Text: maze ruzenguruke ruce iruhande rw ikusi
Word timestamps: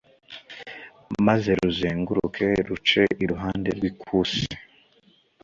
maze 1.27 1.49
ruzenguruke 1.59 2.47
ruce 2.67 3.01
iruhande 3.23 3.69
rw 3.77 3.83
ikusi 3.89 4.45